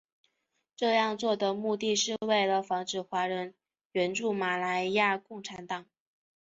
[0.75, 3.53] 这样做的目的是为了防止华人
[3.91, 5.85] 援助马来亚共产党。